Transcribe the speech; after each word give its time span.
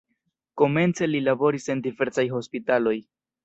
Komence 0.61 1.09
li 1.11 1.21
laboris 1.27 1.69
en 1.75 1.87
diversaj 1.91 2.29
hospitaloj. 2.35 2.99